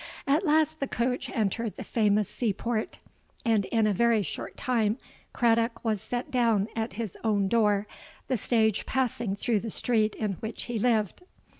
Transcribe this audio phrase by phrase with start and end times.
[0.25, 2.97] At last the coach entered the famous sea port;
[3.45, 4.97] and in a very short time
[5.31, 7.85] Craddock was set down at his own door,
[8.27, 11.21] the stage passing through the street in which he lived.